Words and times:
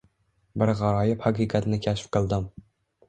Bir 0.61 0.71
g‘aroyib 0.79 1.21
haqiqatni 1.27 1.81
kashf 1.87 2.09
qildim. 2.19 2.53